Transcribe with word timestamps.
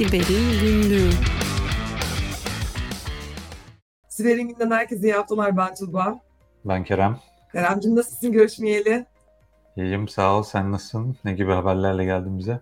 Siber'in 0.00 0.60
Günlüğü 0.60 1.10
Siber'in 4.08 4.48
Günlüğü'nden 4.48 4.70
herkese 4.70 5.06
iyi 5.06 5.12
haftalar. 5.12 5.56
Ben 5.56 5.74
Tuğba. 5.74 6.20
Ben 6.64 6.84
Kerem. 6.84 7.18
Kerem'cim 7.52 7.96
nasılsın 7.96 8.32
görüşmeyeli? 8.32 9.06
İyiyim 9.76 10.08
sağ 10.08 10.38
ol. 10.38 10.42
Sen 10.42 10.72
nasılsın? 10.72 11.16
Ne 11.24 11.32
gibi 11.32 11.52
haberlerle 11.52 12.04
geldin 12.04 12.38
bize? 12.38 12.60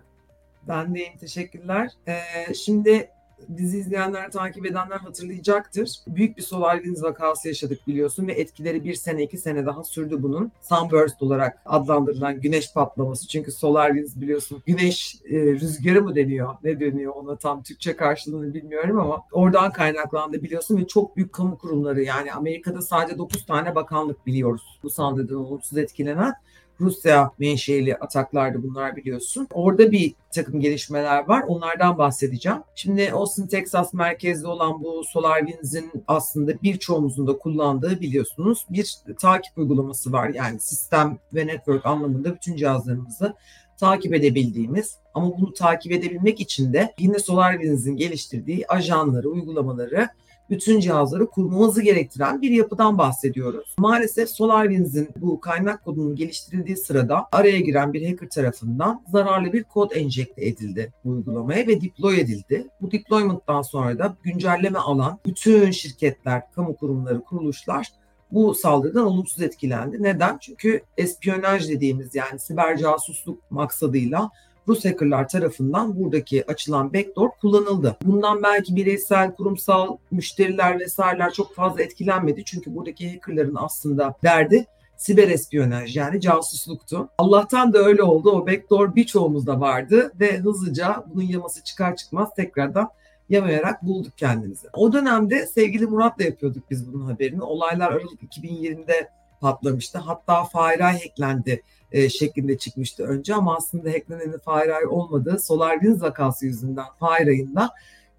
Ben 0.67 0.95
de 0.95 0.99
iyiyim. 0.99 1.17
Teşekkürler. 1.17 1.91
Ee, 2.07 2.53
şimdi 2.53 3.09
dizi 3.57 3.77
izleyenler, 3.77 4.31
takip 4.31 4.65
edenler 4.65 4.97
hatırlayacaktır. 4.97 5.99
Büyük 6.07 6.37
bir 6.37 6.41
SolarWinds 6.41 7.03
vakası 7.03 7.47
yaşadık 7.47 7.87
biliyorsun 7.87 8.27
ve 8.27 8.33
etkileri 8.33 8.83
bir 8.83 8.93
sene, 8.93 9.23
iki 9.23 9.37
sene 9.37 9.65
daha 9.65 9.83
sürdü 9.83 10.23
bunun. 10.23 10.51
Sunburst 10.61 11.21
olarak 11.21 11.61
adlandırılan 11.65 12.41
güneş 12.41 12.73
patlaması. 12.73 13.27
Çünkü 13.27 13.51
SolarWinds 13.51 14.15
biliyorsun 14.15 14.63
güneş 14.65 15.15
e, 15.25 15.37
rüzgarı 15.37 16.01
mı 16.03 16.15
deniyor? 16.15 16.55
Ne 16.63 16.79
deniyor 16.79 17.13
ona 17.15 17.35
tam 17.35 17.63
Türkçe 17.63 17.95
karşılığını 17.95 18.53
bilmiyorum 18.53 18.99
ama 18.99 19.21
oradan 19.31 19.71
kaynaklandı 19.71 20.43
biliyorsun 20.43 20.77
ve 20.77 20.87
çok 20.87 21.17
büyük 21.17 21.33
kamu 21.33 21.57
kurumları 21.57 22.03
yani 22.03 22.33
Amerika'da 22.33 22.81
sadece 22.81 23.17
9 23.17 23.45
tane 23.45 23.75
bakanlık 23.75 24.25
biliyoruz 24.25 24.79
bu 24.83 24.89
saldırıdan 24.89 25.37
olumsuz 25.37 25.77
etkilenen. 25.77 26.33
Rusya 26.79 27.31
menşeli 27.39 27.95
ataklardı 27.95 28.63
bunlar 28.63 28.95
biliyorsun. 28.95 29.47
Orada 29.53 29.91
bir 29.91 30.13
takım 30.31 30.59
gelişmeler 30.59 31.27
var. 31.27 31.43
Onlardan 31.47 31.97
bahsedeceğim. 31.97 32.57
Şimdi 32.75 33.11
Austin, 33.11 33.47
Texas 33.47 33.93
merkezli 33.93 34.47
olan 34.47 34.83
bu 34.83 35.03
SolarWinds'in 35.03 35.91
aslında 36.07 36.61
birçoğumuzun 36.63 37.27
da 37.27 37.37
kullandığı 37.37 38.01
biliyorsunuz 38.01 38.65
bir 38.69 38.97
takip 39.21 39.57
uygulaması 39.57 40.11
var. 40.11 40.29
Yani 40.29 40.59
sistem 40.59 41.17
ve 41.33 41.47
network 41.47 41.85
anlamında 41.85 42.35
bütün 42.35 42.55
cihazlarımızı 42.55 43.33
takip 43.79 44.13
edebildiğimiz 44.13 44.95
ama 45.13 45.37
bunu 45.37 45.53
takip 45.53 45.91
edebilmek 45.91 46.39
için 46.39 46.73
de 46.73 46.93
yine 46.99 47.19
SolarWinds'in 47.19 47.95
geliştirdiği 47.95 48.67
ajanları, 48.67 49.29
uygulamaları 49.29 50.09
bütün 50.49 50.79
cihazları 50.79 51.27
kurmamızı 51.27 51.81
gerektiren 51.81 52.41
bir 52.41 52.51
yapıdan 52.51 52.97
bahsediyoruz. 52.97 53.75
Maalesef 53.77 54.29
SolarWinds'in 54.29 55.09
bu 55.15 55.39
kaynak 55.39 55.85
kodunun 55.85 56.15
geliştirildiği 56.15 56.77
sırada 56.77 57.27
araya 57.31 57.59
giren 57.59 57.93
bir 57.93 58.09
hacker 58.09 58.29
tarafından 58.29 59.03
zararlı 59.11 59.53
bir 59.53 59.63
kod 59.63 59.91
enjekte 59.91 60.45
edildi 60.45 60.93
bu 61.05 61.09
uygulamaya 61.09 61.67
ve 61.67 61.81
deploy 61.81 62.19
edildi. 62.19 62.67
Bu 62.81 62.91
deployment'tan 62.91 63.61
sonra 63.61 63.99
da 63.99 64.15
güncelleme 64.23 64.79
alan 64.79 65.19
bütün 65.25 65.71
şirketler, 65.71 66.51
kamu 66.51 66.75
kurumları, 66.75 67.21
kuruluşlar 67.21 67.87
bu 68.31 68.55
saldırıdan 68.55 69.05
olumsuz 69.05 69.41
etkilendi. 69.41 70.03
Neden? 70.03 70.37
Çünkü 70.37 70.81
espiyonaj 70.97 71.69
dediğimiz 71.69 72.15
yani 72.15 72.39
siber 72.39 72.77
casusluk 72.77 73.51
maksadıyla 73.51 74.29
Rus 74.67 74.85
hackerlar 74.85 75.27
tarafından 75.27 75.99
buradaki 75.99 76.51
açılan 76.51 76.93
backdoor 76.93 77.29
kullanıldı. 77.41 77.97
Bundan 78.05 78.43
belki 78.43 78.75
bireysel, 78.75 79.35
kurumsal 79.35 79.97
müşteriler 80.11 80.79
vesaireler 80.79 81.33
çok 81.33 81.55
fazla 81.55 81.81
etkilenmedi. 81.81 82.45
Çünkü 82.45 82.75
buradaki 82.75 83.13
hackerların 83.13 83.57
aslında 83.59 84.15
derdi 84.23 84.65
siber 84.97 85.27
espiyonaj 85.27 85.97
yani 85.97 86.21
casusluktu. 86.21 87.09
Allah'tan 87.17 87.73
da 87.73 87.79
öyle 87.79 88.03
oldu. 88.03 88.31
O 88.31 88.47
backdoor 88.47 88.95
birçoğumuzda 88.95 89.59
vardı 89.59 90.11
ve 90.19 90.37
hızlıca 90.37 91.03
bunun 91.13 91.23
yaması 91.23 91.63
çıkar 91.63 91.95
çıkmaz 91.95 92.35
tekrardan 92.35 92.89
yamayarak 93.29 93.83
bulduk 93.83 94.17
kendimizi. 94.17 94.67
O 94.73 94.93
dönemde 94.93 95.45
sevgili 95.45 95.87
Murat'la 95.87 96.23
yapıyorduk 96.23 96.63
biz 96.69 96.93
bunun 96.93 97.05
haberini. 97.05 97.43
Olaylar 97.43 97.91
Aralık 97.91 98.23
2020'de 98.23 99.09
patlamıştı. 99.41 99.97
Hatta 99.97 100.43
FireEye 100.45 101.03
hacklendi 101.03 101.63
e, 101.91 102.09
şeklinde 102.09 102.57
çıkmıştı 102.57 103.03
önce 103.03 103.35
ama 103.35 103.55
aslında 103.55 103.89
hacklenenin 103.89 104.37
FireEye 104.37 104.87
olmadığı 104.87 105.39
SolarWinds 105.39 106.01
vakası 106.01 106.45
yüzünden 106.45 106.85
FireEye'in 106.99 107.55
da 107.55 107.69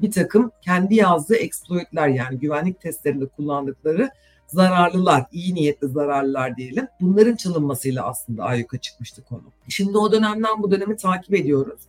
bir 0.00 0.10
takım 0.10 0.52
kendi 0.62 0.94
yazdığı 0.94 1.36
exploitler 1.36 2.08
yani 2.08 2.38
güvenlik 2.38 2.80
testlerinde 2.80 3.26
kullandıkları 3.26 4.10
zararlılar, 4.46 5.26
iyi 5.32 5.54
niyetli 5.54 5.88
zararlılar 5.88 6.56
diyelim. 6.56 6.86
Bunların 7.00 7.36
çalınmasıyla 7.36 8.06
aslında 8.06 8.44
ayyuka 8.44 8.78
çıkmıştı 8.78 9.24
konu. 9.24 9.42
Şimdi 9.68 9.98
o 9.98 10.12
dönemden 10.12 10.62
bu 10.62 10.70
dönemi 10.70 10.96
takip 10.96 11.34
ediyoruz. 11.34 11.80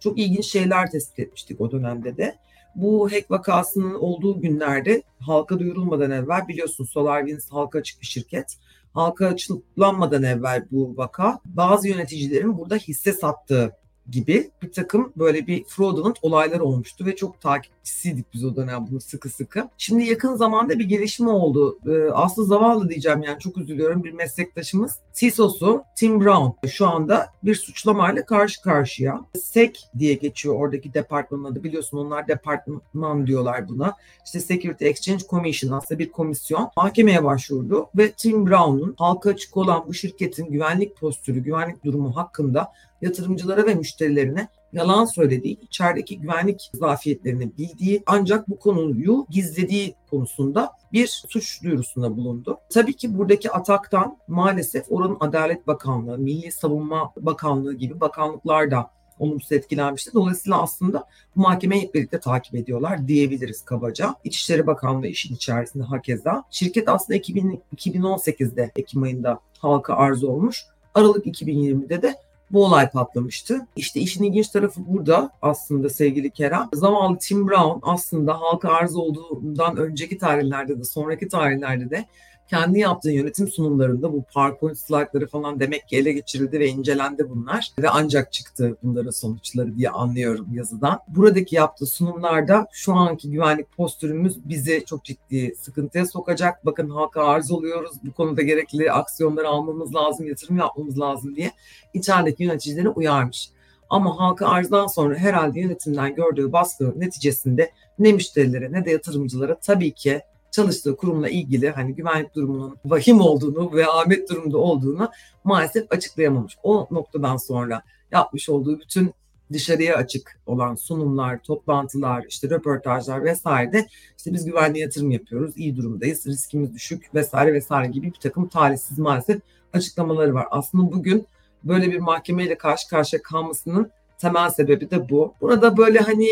Çok 0.00 0.18
ilginç 0.18 0.44
şeyler 0.44 0.90
tespit 0.90 1.18
etmiştik 1.18 1.60
o 1.60 1.70
dönemde 1.70 2.16
de. 2.16 2.38
Bu 2.74 3.12
hack 3.12 3.30
vakasının 3.30 3.94
olduğu 3.94 4.40
günlerde 4.40 5.02
halka 5.20 5.58
duyurulmadan 5.58 6.10
evvel 6.10 6.48
biliyorsun 6.48 6.84
SolarWinds 6.84 7.50
halka 7.50 7.78
açık 7.78 8.00
bir 8.00 8.06
şirket 8.06 8.56
halka 8.94 9.26
açıklanmadan 9.26 10.22
evvel 10.22 10.66
bu 10.70 10.96
vaka 10.96 11.40
bazı 11.44 11.88
yöneticilerin 11.88 12.58
burada 12.58 12.76
hisse 12.76 13.12
sattığı 13.12 13.72
gibi 14.10 14.50
bir 14.62 14.72
takım 14.72 15.12
böyle 15.16 15.46
bir 15.46 15.64
fraudulent 15.64 16.16
olaylar 16.22 16.60
olmuştu 16.60 17.06
ve 17.06 17.16
çok 17.16 17.40
takipçisiydik 17.40 18.26
biz 18.34 18.44
o 18.44 18.56
dönem 18.56 18.86
bunu 18.90 19.00
sıkı 19.00 19.28
sıkı. 19.28 19.68
Şimdi 19.78 20.04
yakın 20.04 20.36
zamanda 20.36 20.78
bir 20.78 20.84
gelişme 20.84 21.30
oldu. 21.30 21.78
Ee, 21.86 22.10
Aslı 22.10 22.44
zavallı 22.44 22.88
diyeceğim 22.88 23.22
yani 23.22 23.38
çok 23.38 23.56
üzülüyorum 23.56 24.04
bir 24.04 24.12
meslektaşımız. 24.12 24.98
CISO'su 25.20 25.84
Tim 25.96 26.20
Brown 26.20 26.66
şu 26.68 26.88
anda 26.88 27.28
bir 27.42 27.54
suçlamayla 27.54 28.24
karşı 28.24 28.62
karşıya. 28.62 29.20
SEC 29.38 29.72
diye 29.98 30.14
geçiyor 30.14 30.54
oradaki 30.54 30.94
departmanın 30.94 31.44
adı 31.44 31.64
biliyorsun 31.64 31.98
onlar 31.98 32.28
departman 32.28 33.26
diyorlar 33.26 33.68
buna. 33.68 33.96
İşte 34.26 34.40
Security 34.40 34.86
Exchange 34.86 35.24
Commission 35.30 35.72
aslında 35.72 35.98
bir 35.98 36.12
komisyon 36.12 36.70
mahkemeye 36.76 37.24
başvurdu 37.24 37.88
ve 37.96 38.12
Tim 38.12 38.46
Brown'un 38.46 38.94
halka 38.98 39.30
açık 39.30 39.56
olan 39.56 39.84
bu 39.86 39.94
şirketin 39.94 40.50
güvenlik 40.50 40.96
postürü, 40.96 41.40
güvenlik 41.40 41.84
durumu 41.84 42.16
hakkında 42.16 42.72
yatırımcılara 43.02 43.66
ve 43.66 43.74
müşterilerine 43.74 44.48
yalan 44.72 45.04
söylediği, 45.04 45.60
içerideki 45.60 46.20
güvenlik 46.20 46.70
zafiyetlerini 46.74 47.58
bildiği 47.58 48.02
ancak 48.06 48.48
bu 48.48 48.58
konuyu 48.58 49.26
gizlediği 49.30 49.94
konusunda 50.10 50.70
bir 50.92 51.06
suç 51.28 51.62
duyurusunda 51.62 52.16
bulundu. 52.16 52.58
Tabii 52.70 52.92
ki 52.92 53.18
buradaki 53.18 53.50
ataktan 53.50 54.18
maalesef 54.28 54.92
oranın 54.92 55.16
Adalet 55.20 55.66
Bakanlığı, 55.66 56.18
Milli 56.18 56.52
Savunma 56.52 57.12
Bakanlığı 57.16 57.74
gibi 57.74 58.00
bakanlıklar 58.00 58.70
da 58.70 58.90
olumsuz 59.18 59.52
etkilenmişti. 59.52 60.10
Dolayısıyla 60.14 60.62
aslında 60.62 61.04
bu 61.36 61.40
mahkemeyi 61.40 61.90
birlikte 61.94 62.20
takip 62.20 62.54
ediyorlar 62.54 63.08
diyebiliriz 63.08 63.64
kabaca. 63.64 64.14
İçişleri 64.24 64.66
Bakanlığı 64.66 65.06
işin 65.06 65.34
içerisinde 65.34 65.84
hakeza. 65.84 66.44
Şirket 66.50 66.88
aslında 66.88 67.16
2000, 67.16 67.62
2018'de 67.76 68.70
Ekim 68.76 69.02
ayında 69.02 69.40
halka 69.58 69.94
arz 69.94 70.24
olmuş. 70.24 70.64
Aralık 70.94 71.26
2020'de 71.26 72.02
de 72.02 72.16
bu 72.52 72.64
olay 72.64 72.90
patlamıştı. 72.90 73.66
İşte 73.76 74.00
işin 74.00 74.24
ilginç 74.24 74.48
tarafı 74.48 74.80
burada 74.86 75.30
aslında 75.42 75.88
sevgili 75.88 76.30
Kerem. 76.30 76.68
Zavallı 76.72 77.18
Tim 77.18 77.48
Brown 77.48 77.78
aslında 77.82 78.40
halka 78.40 78.68
arz 78.68 78.96
olduğundan 78.96 79.76
önceki 79.76 80.18
tarihlerde 80.18 80.78
de 80.78 80.84
sonraki 80.84 81.28
tarihlerde 81.28 81.90
de 81.90 82.04
kendi 82.50 82.78
yaptığı 82.78 83.10
yönetim 83.10 83.48
sunumlarında 83.48 84.12
bu 84.12 84.22
PowerPoint 84.22 84.78
slaytları 84.78 85.26
falan 85.26 85.60
demek 85.60 85.88
ki 85.88 85.96
ele 85.96 86.12
geçirildi 86.12 86.60
ve 86.60 86.68
incelendi 86.68 87.30
bunlar. 87.30 87.70
Ve 87.78 87.90
ancak 87.90 88.32
çıktı 88.32 88.76
bunların 88.82 89.10
sonuçları 89.10 89.76
diye 89.76 89.90
anlıyorum 89.90 90.46
yazıdan. 90.52 90.98
Buradaki 91.08 91.56
yaptığı 91.56 91.86
sunumlarda 91.86 92.66
şu 92.72 92.94
anki 92.94 93.30
güvenlik 93.30 93.76
postürümüz 93.76 94.48
bizi 94.48 94.84
çok 94.86 95.04
ciddi 95.04 95.54
sıkıntıya 95.60 96.06
sokacak. 96.06 96.66
Bakın 96.66 96.90
halka 96.90 97.24
arz 97.24 97.50
oluyoruz. 97.50 97.92
Bu 98.04 98.12
konuda 98.12 98.42
gerekli 98.42 98.92
aksiyonları 98.92 99.48
almamız 99.48 99.94
lazım, 99.94 100.26
yatırım 100.26 100.56
yapmamız 100.56 101.00
lazım 101.00 101.36
diye 101.36 101.52
içerideki 101.94 102.42
yöneticileri 102.42 102.88
uyarmış. 102.88 103.50
Ama 103.90 104.18
halka 104.18 104.48
arzdan 104.48 104.86
sonra 104.86 105.14
herhalde 105.14 105.60
yönetimden 105.60 106.14
gördüğü 106.14 106.52
baskı 106.52 107.00
neticesinde 107.00 107.72
ne 107.98 108.12
müşterilere 108.12 108.72
ne 108.72 108.84
de 108.84 108.90
yatırımcılara 108.90 109.58
tabii 109.58 109.90
ki 109.90 110.20
çalıştığı 110.50 110.96
kurumla 110.96 111.28
ilgili 111.28 111.70
hani 111.70 111.94
güvenlik 111.94 112.34
durumunun 112.34 112.76
vahim 112.84 113.20
olduğunu 113.20 113.72
ve 113.72 113.86
ahmet 113.86 114.30
durumda 114.30 114.58
olduğunu 114.58 115.10
maalesef 115.44 115.92
açıklayamamış. 115.92 116.56
O 116.62 116.86
noktadan 116.90 117.36
sonra 117.36 117.82
yapmış 118.12 118.48
olduğu 118.48 118.80
bütün 118.80 119.14
dışarıya 119.52 119.96
açık 119.96 120.40
olan 120.46 120.74
sunumlar, 120.74 121.42
toplantılar, 121.42 122.24
işte 122.28 122.50
röportajlar 122.50 123.24
vesaire 123.24 123.72
de 123.72 123.86
işte 124.18 124.32
biz 124.32 124.44
güvenli 124.44 124.78
yatırım 124.78 125.10
yapıyoruz, 125.10 125.52
iyi 125.56 125.76
durumdayız, 125.76 126.26
riskimiz 126.26 126.74
düşük 126.74 127.14
vesaire 127.14 127.52
vesaire 127.52 127.92
gibi 127.92 128.06
bir 128.06 128.20
takım 128.20 128.48
talihsiz 128.48 128.98
maalesef 128.98 129.40
açıklamaları 129.72 130.34
var. 130.34 130.46
Aslında 130.50 130.92
bugün 130.92 131.26
böyle 131.64 131.92
bir 131.92 131.98
mahkemeyle 131.98 132.58
karşı 132.58 132.88
karşıya 132.88 133.22
kalmasının 133.22 133.90
temel 134.18 134.50
sebebi 134.50 134.90
de 134.90 135.08
bu. 135.08 135.34
Burada 135.40 135.76
böyle 135.76 135.98
hani 135.98 136.28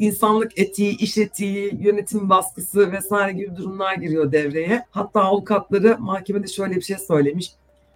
insanlık 0.00 0.58
etiği, 0.58 0.96
iş 0.98 1.18
etiği, 1.18 1.78
yönetim 1.80 2.30
baskısı 2.30 2.92
vesaire 2.92 3.32
gibi 3.32 3.56
durumlar 3.56 3.94
giriyor 3.94 4.32
devreye. 4.32 4.84
Hatta 4.90 5.20
avukatları 5.20 5.98
mahkemede 5.98 6.46
şöyle 6.46 6.76
bir 6.76 6.80
şey 6.80 6.98
söylemiş. 6.98 7.52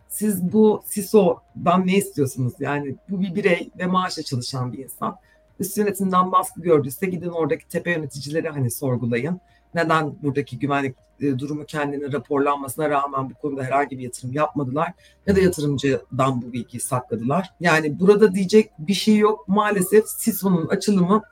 Siz 0.09 0.53
bu 0.53 0.83
SISO'dan 0.87 1.87
ne 1.87 1.97
istiyorsunuz? 1.97 2.53
Yani 2.59 2.97
bu 3.09 3.21
bir 3.21 3.35
birey 3.35 3.71
ve 3.79 3.87
maaşla 3.87 4.23
çalışan 4.23 4.73
bir 4.73 4.79
insan. 4.79 5.17
Üst 5.61 5.79
yönetimden 5.79 6.33
baskı 6.33 6.61
gördüyse 6.61 7.07
gidin 7.07 7.29
oradaki 7.29 7.69
tepe 7.69 7.91
yöneticileri 7.91 8.49
hani 8.49 8.71
sorgulayın. 8.71 9.41
Neden 9.75 10.15
buradaki 10.23 10.59
güvenlik 10.59 10.97
e, 11.21 11.39
durumu 11.39 11.67
kendine 11.67 12.13
raporlanmasına 12.13 12.91
rağmen 12.91 13.31
bu 13.31 13.35
konuda 13.35 13.63
herhangi 13.63 13.99
bir 13.99 14.05
yatırım 14.05 14.33
yapmadılar 14.33 14.93
ya 15.27 15.37
da 15.37 15.41
yatırımcıdan 15.41 16.43
bu 16.43 16.53
bilgiyi 16.53 16.81
sakladılar. 16.81 17.51
Yani 17.61 18.01
burada 18.01 18.35
diyecek 18.35 18.71
bir 18.79 18.95
şey 18.95 19.17
yok. 19.17 19.49
Maalesef 19.49 20.09
SISO'nun 20.09 20.67
açılımı 20.67 21.23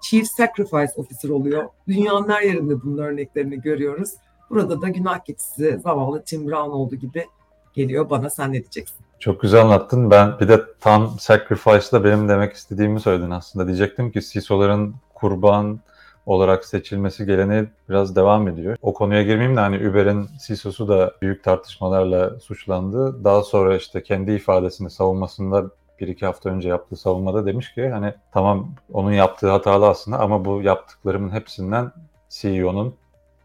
Chief 0.00 0.26
Sacrifice 0.26 0.92
Officer 0.96 1.28
oluyor. 1.28 1.64
Dünyanın 1.88 2.28
her 2.28 2.42
yerinde 2.42 2.82
bunun 2.82 2.98
örneklerini 2.98 3.60
görüyoruz. 3.60 4.10
Burada 4.50 4.82
da 4.82 4.88
günah 4.88 5.18
keçisi 5.18 5.78
zavallı 5.82 6.22
Tim 6.22 6.46
Brown 6.46 6.70
olduğu 6.70 6.96
gibi 6.96 7.26
geliyor 7.74 8.10
bana 8.10 8.30
sen 8.30 8.48
ne 8.48 8.52
diyeceksin? 8.52 8.96
Çok 9.18 9.40
güzel 9.40 9.60
anlattın. 9.60 10.10
Ben 10.10 10.40
bir 10.40 10.48
de 10.48 10.60
tam 10.80 11.18
sacrifice'da 11.18 12.04
benim 12.04 12.28
demek 12.28 12.52
istediğimi 12.52 13.00
söyledin 13.00 13.30
aslında. 13.30 13.66
Diyecektim 13.66 14.10
ki 14.10 14.20
CISO'ların 14.20 14.94
kurban 15.14 15.80
olarak 16.26 16.64
seçilmesi 16.64 17.26
geleneği 17.26 17.66
biraz 17.88 18.16
devam 18.16 18.48
ediyor. 18.48 18.76
O 18.82 18.94
konuya 18.94 19.22
girmeyeyim 19.22 19.56
de 19.56 19.60
hani 19.60 19.88
Uber'in 19.88 20.28
CISO'su 20.46 20.88
da 20.88 21.14
büyük 21.22 21.44
tartışmalarla 21.44 22.40
suçlandı. 22.40 23.24
Daha 23.24 23.42
sonra 23.42 23.76
işte 23.76 24.02
kendi 24.02 24.32
ifadesini 24.32 24.90
savunmasında 24.90 25.70
bir 26.00 26.08
iki 26.08 26.26
hafta 26.26 26.50
önce 26.50 26.68
yaptığı 26.68 26.96
savunmada 26.96 27.46
demiş 27.46 27.74
ki 27.74 27.88
hani 27.88 28.14
tamam 28.32 28.74
onun 28.92 29.12
yaptığı 29.12 29.50
hatalı 29.50 29.88
aslında 29.88 30.18
ama 30.18 30.44
bu 30.44 30.62
yaptıklarımın 30.62 31.30
hepsinden 31.30 31.92
CEO'nun 32.28 32.94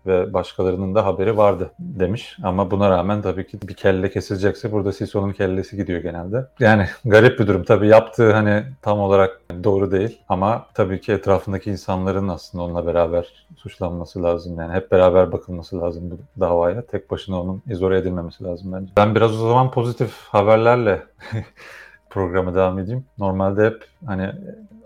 ve 0.06 0.34
başkalarının 0.34 0.96
da 0.96 1.06
haberi 1.06 1.38
vardı 1.38 1.72
demiş. 1.80 2.38
Ama 2.44 2.72
buna 2.72 2.90
rağmen 2.90 3.22
tabii 3.22 3.48
ki 3.48 3.60
bir 3.62 3.74
kelle 3.74 4.10
kesilecekse 4.10 4.72
burada 4.72 4.92
CISO'nun 4.92 5.32
kellesi 5.32 5.78
gidiyor 5.78 6.02
genelde. 6.02 6.48
Yani 6.60 6.88
garip 7.06 7.40
bir 7.40 7.48
durum. 7.48 7.64
Tabii 7.64 7.88
yaptığı 7.88 8.34
hani 8.34 8.64
tam 8.82 9.00
olarak 9.00 9.42
doğru 9.64 9.92
değil 9.92 10.20
ama 10.30 10.66
tabii 10.74 11.02
ki 11.02 11.12
etrafındaki 11.12 11.72
insanların 11.72 12.28
aslında 12.28 12.64
onunla 12.64 12.88
beraber 12.88 13.46
suçlanması 13.58 14.24
lazım. 14.24 14.60
Yani 14.60 14.74
hep 14.74 14.92
beraber 14.92 15.32
bakılması 15.32 15.82
lazım 15.82 16.12
bu 16.12 16.40
davaya. 16.40 16.86
Tek 16.86 17.12
başına 17.12 17.42
onun 17.42 17.62
izole 17.68 17.98
edilmemesi 17.98 18.44
lazım 18.44 18.74
bence. 18.74 18.92
Ben 18.98 19.16
biraz 19.16 19.42
o 19.42 19.48
zaman 19.48 19.72
pozitif 19.72 20.28
haberlerle 20.30 21.04
programı 22.10 22.56
devam 22.56 22.80
edeyim. 22.80 23.06
Normalde 23.18 23.66
hep 23.66 23.86
hani 24.06 24.32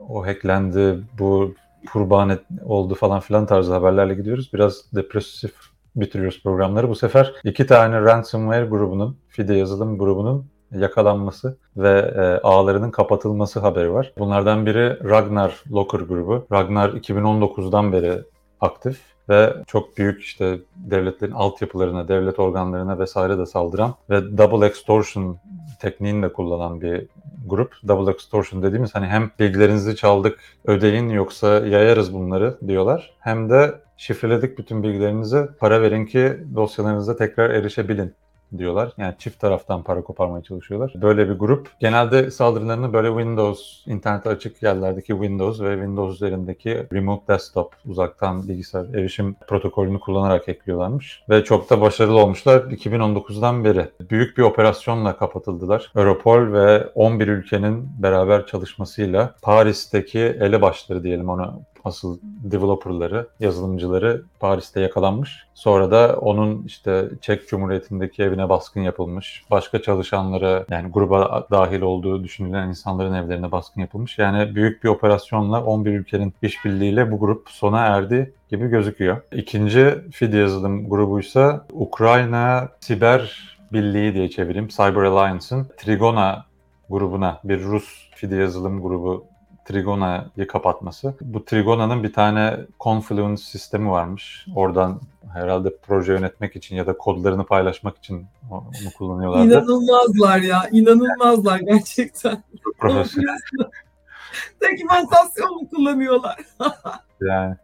o 0.10 0.26
hacklendi, 0.26 1.00
bu 1.20 1.54
kurban 1.94 2.40
oldu 2.66 2.96
falan 2.96 3.20
filan 3.20 3.46
tarzı 3.46 3.74
haberlerle 3.74 4.16
gidiyoruz. 4.16 4.54
Biraz 4.54 4.94
depresif 4.96 5.54
bitiriyoruz 5.96 6.44
programları. 6.44 6.90
Bu 6.90 6.96
sefer 6.96 7.34
iki 7.44 7.68
tane 7.68 8.02
ransomware 8.02 8.66
grubunun, 8.66 9.18
FIDE 9.28 9.54
yazılım 9.54 9.98
grubunun 9.98 10.46
yakalanması 10.72 11.58
ve 11.78 12.14
e, 12.18 12.48
ağlarının 12.48 12.92
kapatılması 12.92 13.60
haberi 13.60 13.94
var. 13.94 14.14
Bunlardan 14.18 14.66
biri 14.66 15.10
Ragnar 15.10 15.64
Locker 15.72 16.00
grubu. 16.00 16.48
Ragnar 16.52 16.90
2019'dan 16.90 17.94
beri 17.94 18.22
aktif 18.62 19.00
ve 19.30 19.54
çok 19.68 19.98
büyük 19.98 20.22
işte 20.22 20.60
devletlerin 20.76 21.32
altyapılarına, 21.32 22.08
devlet 22.08 22.40
organlarına 22.40 23.00
vesaire 23.00 23.38
de 23.38 23.46
saldıran 23.46 23.96
ve 24.10 24.38
double 24.38 24.66
extortion 24.66 25.38
tekniğini 25.82 26.24
de 26.24 26.34
kullanan 26.34 26.82
bir 26.82 27.08
grup. 27.48 27.74
Double 27.88 28.12
extortion 28.12 28.64
dediğimiz 28.64 28.96
hani 28.96 29.06
hem 29.06 29.32
bilgilerinizi 29.40 29.96
çaldık 29.96 30.40
ödeyin 30.66 31.10
yoksa 31.10 31.48
yayarız 31.48 32.14
bunları 32.14 32.58
diyorlar. 32.68 33.14
Hem 33.20 33.50
de 33.50 33.82
şifreledik 33.98 34.58
bütün 34.58 34.84
bilgilerinizi 34.84 35.48
para 35.60 35.82
verin 35.82 36.06
ki 36.06 36.38
dosyalarınıza 36.56 37.18
tekrar 37.18 37.50
erişebilin 37.50 38.14
diyorlar. 38.58 38.92
Yani 38.98 39.16
çift 39.20 39.40
taraftan 39.40 39.84
para 39.84 40.02
koparmaya 40.02 40.44
çalışıyorlar. 40.44 40.94
Böyle 40.96 41.30
bir 41.30 41.34
grup. 41.34 41.70
Genelde 41.80 42.32
saldırılarını 42.32 42.94
böyle 42.94 43.08
Windows, 43.08 43.88
internete 43.88 44.30
açık 44.30 44.64
yerlerdeki 44.64 45.08
Windows 45.08 45.62
ve 45.62 45.74
Windows 45.74 46.16
üzerindeki 46.16 46.88
Remote 46.94 47.34
Desktop, 47.34 47.76
uzaktan 47.86 48.48
bilgisayar 48.48 48.86
erişim 48.94 49.36
protokolünü 49.48 50.00
kullanarak 50.00 50.50
ekliyorlarmış. 50.50 51.24
Ve 51.30 51.44
çok 51.44 51.70
da 51.70 51.82
başarılı 51.82 52.20
olmuşlar. 52.20 52.60
2019'dan 52.62 53.64
beri 53.64 53.90
büyük 54.12 54.38
bir 54.38 54.44
operasyonla 54.44 55.18
kapatıldılar. 55.18 55.92
Europol 55.96 56.54
ve 56.54 56.88
11 56.96 57.28
ülkenin 57.28 57.90
beraber 58.00 58.46
çalışmasıyla 58.46 59.36
Paris'teki 59.42 60.20
elebaşları 60.20 61.04
diyelim 61.04 61.30
ona 61.30 61.60
asıl 61.84 62.20
developerları, 62.24 63.28
yazılımcıları 63.40 64.24
Paris'te 64.40 64.82
yakalanmış. 64.82 65.48
Sonra 65.54 65.92
da 65.92 66.18
onun 66.22 66.64
işte 66.64 67.10
Çek 67.22 67.48
Cumhuriyeti'ndeki 67.48 68.24
evine 68.24 68.50
baskın 68.50 68.82
yapılmış. 68.82 69.44
Başka 69.52 69.82
çalışanlara 69.82 70.66
yani 70.70 70.92
gruba 70.92 71.48
dahil 71.52 71.82
olduğu 71.82 72.24
düşünülen 72.24 72.68
insanların 72.68 73.14
evlerine 73.14 73.52
baskın 73.52 73.82
yapılmış. 73.82 74.18
Yani 74.18 74.56
büyük 74.56 74.84
bir 74.84 74.90
operasyonla 74.90 75.64
11 75.64 75.92
ülkenin 75.92 76.34
işbirliğiyle 76.42 77.12
bu 77.12 77.20
grup 77.20 77.50
sona 77.50 77.80
erdi 77.80 78.34
gibi 78.50 78.68
gözüküyor. 78.68 79.22
İkinci 79.32 79.96
FIDE 80.12 80.38
yazılım 80.38 80.90
grubuysa 80.90 81.66
Ukrayna 81.72 82.70
Siber 82.80 83.50
Birliği 83.72 84.14
diye 84.14 84.30
çevireyim. 84.30 84.68
Cyber 84.68 85.04
Alliance'ın 85.04 85.68
Trigona 85.78 86.46
grubuna 86.90 87.40
bir 87.44 87.64
Rus 87.64 88.10
FIDE 88.16 88.36
yazılım 88.36 88.82
grubu 88.82 89.26
Trigona'yı 89.70 90.48
kapatması. 90.48 91.14
Bu 91.22 91.46
Trigona'nın 91.46 92.04
bir 92.04 92.14
tane 92.14 92.58
Confluence 92.80 93.42
sistemi 93.44 93.90
varmış. 93.90 94.46
Oradan 94.56 95.02
herhalde 95.34 95.78
proje 95.88 96.14
yönetmek 96.14 96.56
için 96.56 96.76
ya 96.76 96.88
da 96.88 96.98
kodlarını 96.98 97.46
paylaşmak 97.46 97.98
için 97.98 98.26
onu 98.52 98.92
kullanıyorlardı. 98.98 99.46
İnanılmazlar 99.46 100.38
ya. 100.38 100.64
İnanılmazlar 100.72 101.60
gerçekten. 101.60 102.44
Çok 102.64 102.78
profesyonel. 102.78 103.38
Dokümentasyon 104.62 105.56
mu 105.56 105.70
kullanıyorlar? 105.70 106.38
yani 107.22 107.56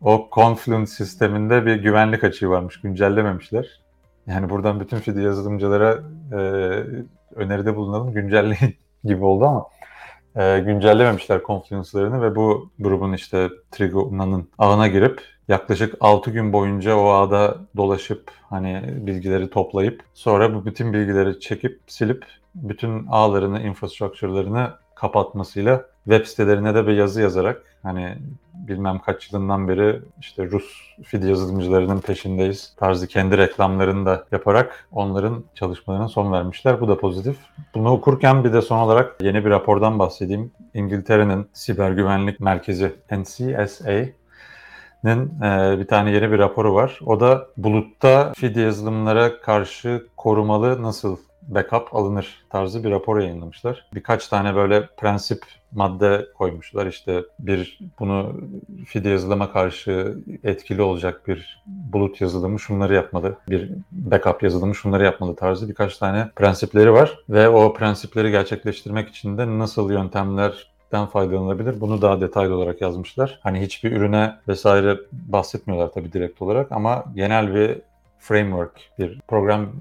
o 0.00 0.28
Confluence 0.32 0.90
sisteminde 0.90 1.66
bir 1.66 1.76
güvenlik 1.76 2.24
açığı 2.24 2.50
varmış. 2.50 2.80
Güncellememişler. 2.80 3.80
Yani 4.26 4.50
buradan 4.50 4.80
bütün 4.80 4.98
FIDE 4.98 5.20
yazılımcılara 5.20 6.02
e, 6.32 6.38
öneride 7.34 7.76
bulunalım. 7.76 8.12
Güncelleyin 8.12 8.76
gibi 9.04 9.24
oldu 9.24 9.44
ama 9.44 9.66
e, 10.38 10.58
güncellememişler 10.58 11.40
Confluence'larını 11.46 12.22
ve 12.22 12.36
bu 12.36 12.70
grubun 12.78 13.12
işte 13.12 13.48
Trigona'nın 13.70 14.48
ağına 14.58 14.88
girip 14.88 15.20
yaklaşık 15.48 15.94
6 16.00 16.30
gün 16.30 16.52
boyunca 16.52 16.96
o 16.96 17.08
ağda 17.08 17.56
dolaşıp 17.76 18.30
hani 18.50 18.82
bilgileri 18.86 19.50
toplayıp 19.50 20.02
sonra 20.14 20.54
bu 20.54 20.66
bütün 20.66 20.92
bilgileri 20.92 21.40
çekip 21.40 21.80
silip 21.86 22.24
bütün 22.54 23.06
ağlarını, 23.06 23.62
infrastructure'larını 23.62 24.70
kapatmasıyla 24.94 25.84
web 26.04 26.26
sitelerine 26.26 26.74
de 26.74 26.86
bir 26.86 26.92
yazı 26.92 27.22
yazarak 27.22 27.62
hani 27.82 28.18
bilmem 28.68 28.98
kaç 28.98 29.32
yılından 29.32 29.68
beri 29.68 30.00
işte 30.20 30.50
Rus 30.50 30.64
feed 31.04 31.22
yazılımcılarının 31.22 32.00
peşindeyiz 32.00 32.74
tarzı 32.76 33.06
kendi 33.06 33.38
reklamlarını 33.38 34.06
da 34.06 34.24
yaparak 34.32 34.88
onların 34.92 35.44
çalışmalarına 35.54 36.08
son 36.08 36.32
vermişler. 36.32 36.80
Bu 36.80 36.88
da 36.88 36.98
pozitif. 36.98 37.36
Bunu 37.74 37.90
okurken 37.90 38.44
bir 38.44 38.52
de 38.52 38.62
son 38.62 38.78
olarak 38.78 39.16
yeni 39.22 39.44
bir 39.44 39.50
rapordan 39.50 39.98
bahsedeyim. 39.98 40.52
İngiltere'nin 40.74 41.48
siber 41.52 41.90
güvenlik 41.90 42.40
merkezi 42.40 42.92
NCSA 43.10 44.04
bir 45.78 45.86
tane 45.86 46.10
yeni 46.10 46.32
bir 46.32 46.38
raporu 46.38 46.74
var. 46.74 47.00
O 47.06 47.20
da 47.20 47.46
bulutta 47.56 48.32
feed 48.36 48.56
yazılımlara 48.56 49.40
karşı 49.40 50.06
korumalı 50.16 50.82
nasıl 50.82 51.16
backup 51.48 51.94
alınır 51.94 52.44
tarzı 52.50 52.84
bir 52.84 52.90
rapor 52.90 53.20
yayınlamışlar. 53.20 53.86
Birkaç 53.94 54.28
tane 54.28 54.54
böyle 54.54 54.86
prensip 54.86 55.42
madde 55.72 56.26
koymuşlar. 56.38 56.86
İşte 56.86 57.24
bir 57.38 57.78
bunu 57.98 58.40
FIDE 58.86 59.08
yazılıma 59.08 59.52
karşı 59.52 60.18
etkili 60.44 60.82
olacak 60.82 61.28
bir 61.28 61.62
bulut 61.66 62.20
yazılımı 62.20 62.60
şunları 62.60 62.94
yapmalı. 62.94 63.36
Bir 63.48 63.70
backup 63.92 64.42
yazılımı 64.42 64.74
şunları 64.74 65.04
yapmalı 65.04 65.36
tarzı 65.36 65.68
birkaç 65.68 65.98
tane 65.98 66.30
prensipleri 66.36 66.92
var. 66.92 67.18
Ve 67.28 67.48
o 67.48 67.72
prensipleri 67.72 68.30
gerçekleştirmek 68.30 69.08
için 69.08 69.38
de 69.38 69.58
nasıl 69.58 69.92
yöntemler 69.92 70.68
den 70.92 71.06
faydalanılabilir. 71.06 71.80
Bunu 71.80 72.02
daha 72.02 72.20
detaylı 72.20 72.56
olarak 72.56 72.80
yazmışlar. 72.80 73.40
Hani 73.42 73.60
hiçbir 73.60 73.92
ürüne 73.92 74.36
vesaire 74.48 74.98
bahsetmiyorlar 75.12 75.92
tabii 75.92 76.12
direkt 76.12 76.42
olarak 76.42 76.72
ama 76.72 77.04
genel 77.14 77.54
bir 77.54 77.78
framework, 78.18 78.80
bir 78.98 79.20
program 79.28 79.72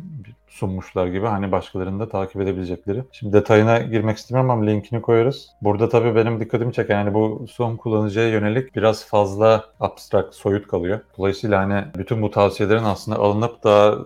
sunmuşlar 0.47 1.07
gibi 1.07 1.25
hani 1.25 1.51
başkalarının 1.51 1.99
da 1.99 2.09
takip 2.09 2.41
edebilecekleri. 2.41 3.03
Şimdi 3.11 3.33
detayına 3.33 3.79
girmek 3.79 4.17
istemiyorum 4.17 4.51
ama 4.51 4.65
linkini 4.65 5.01
koyarız. 5.01 5.49
Burada 5.61 5.89
tabii 5.89 6.15
benim 6.15 6.39
dikkatimi 6.39 6.73
çeken 6.73 6.99
yani 6.99 7.13
bu 7.13 7.45
son 7.49 7.77
kullanıcıya 7.77 8.29
yönelik 8.29 8.75
biraz 8.75 9.05
fazla 9.05 9.65
abstrakt, 9.79 10.35
soyut 10.35 10.67
kalıyor. 10.67 10.99
Dolayısıyla 11.17 11.59
hani 11.59 11.85
bütün 11.97 12.21
bu 12.21 12.31
tavsiyelerin 12.31 12.83
aslında 12.83 13.19
alınıp 13.19 13.63
da 13.63 13.97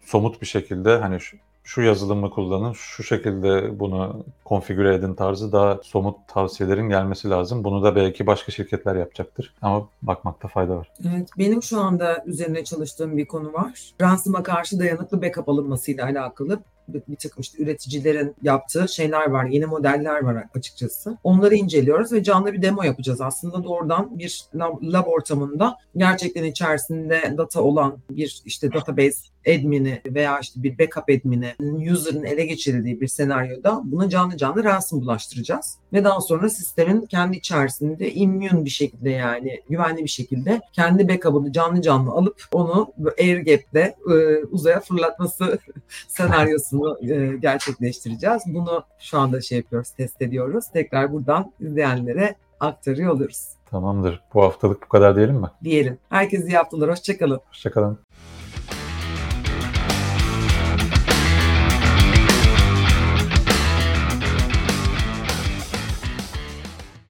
somut 0.00 0.40
bir 0.42 0.46
şekilde 0.46 0.98
hani 0.98 1.20
şu, 1.20 1.36
şu 1.68 1.82
yazılımı 1.82 2.30
kullanın, 2.30 2.72
şu 2.72 3.02
şekilde 3.02 3.80
bunu 3.80 4.24
konfigüre 4.44 4.94
edin 4.94 5.14
tarzı 5.14 5.52
daha 5.52 5.80
somut 5.82 6.16
tavsiyelerin 6.28 6.88
gelmesi 6.88 7.30
lazım. 7.30 7.64
Bunu 7.64 7.82
da 7.82 7.96
belki 7.96 8.26
başka 8.26 8.52
şirketler 8.52 8.96
yapacaktır. 8.96 9.54
Ama 9.62 9.88
bakmakta 10.02 10.48
fayda 10.48 10.76
var. 10.76 10.92
Evet, 11.08 11.28
benim 11.38 11.62
şu 11.62 11.80
anda 11.80 12.24
üzerine 12.26 12.64
çalıştığım 12.64 13.16
bir 13.16 13.26
konu 13.26 13.52
var. 13.52 13.92
Ransom'a 14.00 14.42
karşı 14.42 14.78
dayanıklı 14.78 15.22
backup 15.22 15.48
alınmasıyla 15.48 16.04
alakalı. 16.04 16.60
Bir, 16.88 17.16
takım 17.16 17.40
işte 17.40 17.62
üreticilerin 17.62 18.34
yaptığı 18.42 18.88
şeyler 18.88 19.30
var, 19.30 19.44
yeni 19.44 19.66
modeller 19.66 20.22
var 20.22 20.44
açıkçası. 20.54 21.18
Onları 21.24 21.54
inceliyoruz 21.54 22.12
ve 22.12 22.22
canlı 22.22 22.52
bir 22.52 22.62
demo 22.62 22.82
yapacağız. 22.82 23.20
Aslında 23.20 23.64
doğrudan 23.64 24.18
bir 24.18 24.44
lab, 24.54 24.82
lab 24.82 25.06
ortamında 25.06 25.76
gerçekten 25.96 26.44
içerisinde 26.44 27.34
data 27.38 27.62
olan 27.62 27.98
bir 28.10 28.42
işte 28.44 28.72
database 28.72 29.18
admin'i 29.48 30.02
veya 30.06 30.38
işte 30.40 30.62
bir 30.62 30.78
backup 30.78 31.04
admin'i 31.04 31.54
user'ın 31.92 32.24
ele 32.24 32.46
geçirildiği 32.46 33.00
bir 33.00 33.08
senaryoda 33.08 33.80
buna 33.84 34.08
canlı 34.08 34.36
canlı 34.36 34.64
ransım 34.64 35.00
bulaştıracağız. 35.00 35.78
Ve 35.92 36.04
daha 36.04 36.20
sonra 36.20 36.50
sistemin 36.50 37.06
kendi 37.06 37.36
içerisinde 37.36 38.12
immün 38.12 38.64
bir 38.64 38.70
şekilde 38.70 39.10
yani 39.10 39.60
güvenli 39.68 40.04
bir 40.04 40.08
şekilde 40.08 40.60
kendi 40.72 41.08
backup'ını 41.08 41.52
canlı 41.52 41.82
canlı 41.82 42.10
alıp 42.10 42.42
onu 42.52 42.92
air 43.18 43.38
gap'te 43.38 43.94
e, 44.10 44.44
uzaya 44.44 44.80
fırlatması 44.80 45.58
senaryosunu 46.08 46.77
e, 47.02 47.36
gerçekleştireceğiz. 47.36 48.42
Bunu 48.46 48.84
şu 48.98 49.18
anda 49.18 49.40
şey 49.40 49.58
yapıyoruz, 49.58 49.90
test 49.90 50.22
ediyoruz. 50.22 50.64
Tekrar 50.72 51.12
buradan 51.12 51.52
izleyenlere 51.60 52.34
aktarıyor 52.60 53.12
oluruz. 53.12 53.48
Tamamdır. 53.70 54.20
Bu 54.34 54.42
haftalık 54.42 54.82
bu 54.82 54.88
kadar 54.88 55.16
diyelim 55.16 55.36
mi? 55.36 55.46
Diyelim. 55.64 55.98
Herkese 56.08 56.46
iyi 56.46 56.56
haftalar. 56.56 56.90
Hoşçakalın. 56.90 57.40
Hoşçakalın. 57.48 57.98